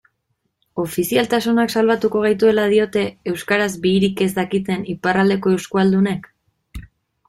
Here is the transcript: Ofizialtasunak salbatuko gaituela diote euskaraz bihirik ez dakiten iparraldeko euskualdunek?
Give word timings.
Ofizialtasunak 0.83 1.73
salbatuko 1.75 2.23
gaituela 2.25 2.65
diote 2.73 3.05
euskaraz 3.35 3.71
bihirik 3.87 4.27
ez 4.29 4.31
dakiten 4.43 4.91
iparraldeko 4.99 5.59
euskualdunek? 5.59 6.31